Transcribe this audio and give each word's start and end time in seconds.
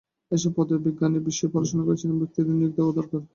এসব 0.31 0.51
পদে 0.57 0.75
বিজ্ঞান 0.85 1.13
বিষয়ে 1.27 1.53
পড়াশোনা 1.53 1.83
করেছেন 1.85 2.07
এমন 2.09 2.19
ব্যক্তিদের 2.21 2.53
নিয়োগ 2.53 2.73
দেওয়ার 2.75 2.95
কথা। 2.99 3.17